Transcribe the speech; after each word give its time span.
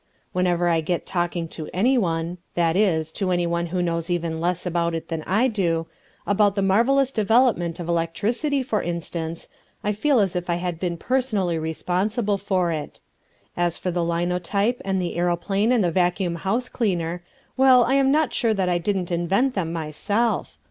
Whenever 0.33 0.67
I 0.67 0.81
get 0.81 1.05
talking 1.05 1.47
to 1.49 1.69
anyone 1.71 2.39
that 2.55 2.75
is, 2.75 3.11
to 3.11 3.29
anyone 3.29 3.67
who 3.67 3.83
knows 3.83 4.09
even 4.09 4.41
less 4.41 4.65
about 4.65 4.95
it 4.95 5.09
than 5.09 5.21
I 5.27 5.47
do 5.47 5.85
about 6.25 6.55
the 6.55 6.63
marvellous 6.63 7.11
development 7.11 7.79
of 7.79 7.87
electricity, 7.87 8.63
for 8.63 8.81
instance, 8.81 9.47
I 9.83 9.91
feel 9.91 10.19
as 10.19 10.35
if 10.35 10.49
I 10.49 10.55
had 10.55 10.79
been 10.79 10.97
personally 10.97 11.59
responsible 11.59 12.39
for 12.39 12.71
it. 12.71 12.99
As 13.55 13.77
for 13.77 13.91
the 13.91 14.03
linotype 14.03 14.81
and 14.83 14.99
the 14.99 15.17
aeroplane 15.17 15.71
and 15.71 15.83
the 15.83 15.91
vacuum 15.91 16.37
house 16.37 16.67
cleaner, 16.67 17.21
well, 17.55 17.83
I 17.83 17.93
am 17.93 18.11
not 18.11 18.33
sure 18.33 18.55
that 18.55 18.69
I 18.69 18.79
didn't 18.79 19.11
invent 19.11 19.53
them 19.53 19.71
myself. 19.71 20.57